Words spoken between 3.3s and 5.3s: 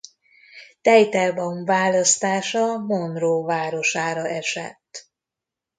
városára esett.